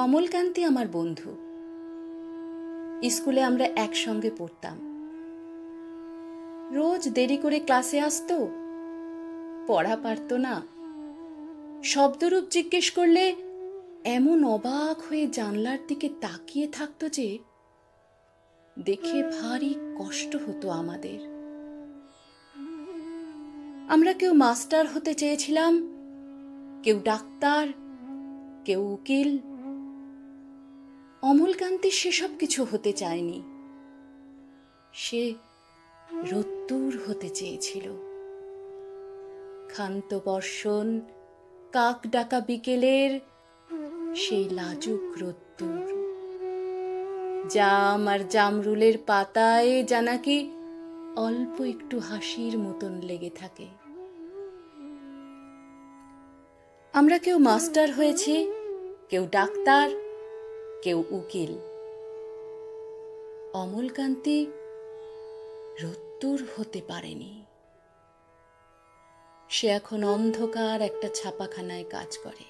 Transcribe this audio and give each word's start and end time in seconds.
অমলকান্তি 0.00 0.64
আমার 0.64 0.86
বন্ধু। 0.92 1.30
স্কুলে 3.10 3.42
আমরা 3.42 3.64
একসঙ্গে 3.64 4.30
পড়তাম। 4.38 4.78
রোজ 6.72 7.08
দেরি 7.08 7.36
করে 7.36 7.58
ক্লাসে 7.58 8.00
আসতো, 8.00 8.48
পড়া 9.66 9.96
পারতো 10.02 10.36
না। 10.36 10.62
শব্দরূপ 11.84 12.44
জিজ্ঞেস 12.50 12.90
করলে 12.90 13.34
এমন 14.04 14.44
অবাক 14.44 15.02
হয়ে 15.08 15.26
জানলার 15.26 15.78
দিকে 15.88 16.08
তাকিয়ে 16.20 16.66
থাকতো 16.66 17.08
যে, 17.08 17.38
দেখে 18.78 19.22
ভারী 19.22 19.74
কষ্ট 19.98 20.36
হতো 20.36 20.70
আমাদের। 20.70 21.20
আমরা 23.88 24.12
কেউ 24.12 24.32
মাস্টার 24.32 24.86
হতে 24.94 25.14
চেয়েছিলাম, 25.14 25.72
কেউ 26.82 27.00
ডাক্তার, 27.04 27.68
কেউ 28.64 28.92
উকিল 28.92 29.38
অমলকান্তি 31.22 31.90
সেসব 31.90 32.28
কিছু 32.38 32.66
হতে 32.72 32.92
চায়নি। 32.92 33.42
সে 34.92 35.34
রত্তুর 36.30 36.98
হতে 37.08 37.28
চেয়েছিল। 37.28 37.86
ক্ষান্ত 39.68 40.18
বর্ষণ, 40.24 41.00
কাক 41.72 42.06
ডাকা 42.06 42.40
বিকেলের 42.40 43.20
সেই 44.16 44.48
লাজুক 44.48 45.22
রত্তুর 45.22 46.00
জাম 47.50 48.08
আর 48.08 48.20
জামরুলের 48.30 48.94
পাতায় 49.06 49.84
যা 49.84 50.02
নাকি 50.02 50.50
অল্প 51.16 51.60
একটু 51.60 51.98
হাসির 51.98 52.58
মতন 52.58 52.92
লেগে 53.00 53.30
থাকে। 53.30 53.66
আমরা 56.92 57.18
কেউ 57.18 57.38
মাস্টার 57.38 57.92
হয়েছি, 57.92 58.52
কেউ 59.10 59.26
ডাক্তার 59.30 60.09
কেউ 60.82 61.04
উকিল। 61.10 61.52
অমলকান্তি 63.54 64.46
রত্তুর 65.82 66.42
হতে 66.56 66.82
পারেনি। 66.88 67.44
সে 69.48 69.66
এখন 69.66 70.04
অন্ধকার 70.04 70.80
একটা 70.80 71.08
ছাপাখানায় 71.14 71.84
কাজ 71.90 72.18
করে। 72.18 72.44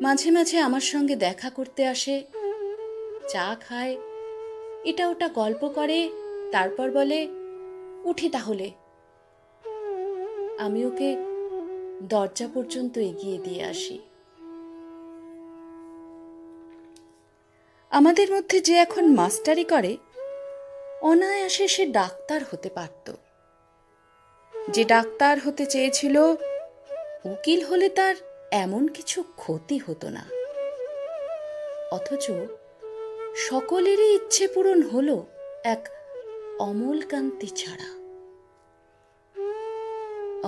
মাঝে 0.00 0.30
মাঝে 0.30 0.58
আমার 0.58 0.80
সঙ্গে 0.80 1.16
দেখা 1.16 1.50
করতে 1.50 1.86
আসে, 1.86 2.24
চা 3.28 3.56
খায়, 3.68 3.96
এটা 4.84 5.08
ওটা 5.08 5.28
গল্প 5.28 5.68
করে, 5.68 6.10
তারপর 6.52 6.90
বলে, 6.90 7.28
উঠি 8.04 8.28
তাহলে। 8.28 8.70
আমি 10.58 10.86
ওকে 10.86 11.16
দরজা 12.02 12.48
পর্যন্ত 12.54 12.98
এগিয়ে 12.98 13.38
দিয়ে 13.38 13.64
আসি। 13.64 13.98
আমাদের 17.90 18.32
মধ্যে 18.32 18.60
যে 18.60 18.74
এখন 18.74 19.14
মাস্টারি 19.14 19.64
করে, 19.64 19.96
অনায়াসে 21.00 21.68
সে 21.68 21.86
ডাক্তার 21.86 22.40
হতে 22.50 22.68
পারত। 22.68 23.12
যে 24.70 24.84
ডাক্তার 24.84 25.38
হতে 25.40 25.66
চেয়েছিল, 25.66 26.16
উকিল 27.24 27.64
হলে 27.64 27.88
তার 27.88 28.14
এমন 28.50 28.88
কিছু 28.88 29.22
ক্ষতি 29.36 29.78
হতো 29.78 30.08
না। 30.08 30.28
অথচ 31.92 32.30
সকলেরই 33.36 34.14
ইচ্ছে 34.14 34.48
পূরণ 34.48 34.82
হলো 34.82 35.26
এক 35.64 35.88
অমলকান্তি 36.58 37.46
ছাড়া। 37.46 37.98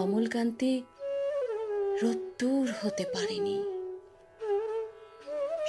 অমলকান্তি 0.00 0.82
রত্তুর 2.02 2.72
হতে 2.82 3.04
পারেনি। 3.04 3.79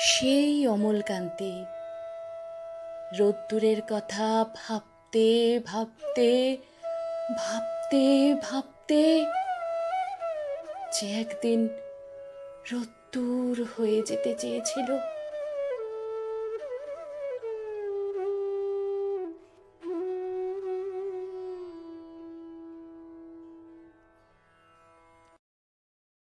সেই 0.04 0.68
অমলকান্তি 0.68 1.54
রোদ্দুরের 3.20 3.80
কথা 3.90 4.46
ভাবতে 4.56 5.60
ভাবতে 5.66 6.58
ভাবতে 7.38 8.06
ভাবতে 8.42 9.02
যে 10.94 11.08
একদিন 11.22 11.60
রোদ্দুর 12.72 13.56
হয়ে 13.78 14.00
যেতে 14.02 14.32
চেয়েছিল। 14.36 14.90